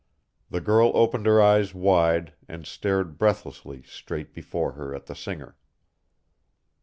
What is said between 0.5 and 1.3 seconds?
girl opened